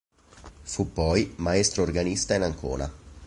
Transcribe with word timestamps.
Fu 0.63 0.91
poi 0.91 1.31
maestro 1.35 1.83
organista 1.83 2.33
in 2.33 2.41
Ancona. 2.41 2.91